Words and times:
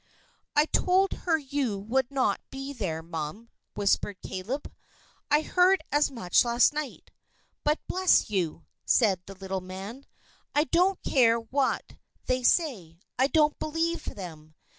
"I 0.55 0.65
told 0.65 1.13
her 1.13 1.37
you 1.37 1.77
would 1.77 2.09
not 2.09 2.41
be 2.49 2.73
there, 2.73 3.03
mum," 3.03 3.49
whispered 3.75 4.19
Caleb. 4.23 4.73
"I 5.29 5.43
heard 5.43 5.83
as 5.91 6.09
much 6.09 6.43
last 6.43 6.73
night. 6.73 7.11
But 7.63 7.79
bless 7.87 8.27
you," 8.27 8.65
said 8.83 9.21
the 9.27 9.35
little 9.35 9.61
man, 9.61 10.07
"I 10.55 10.63
don't 10.63 10.99
care 11.03 11.39
what 11.39 11.97
they 12.25 12.41
say. 12.41 12.97
I 13.19 13.27
don't 13.27 13.59
believe 13.59 14.05
them. 14.05 14.55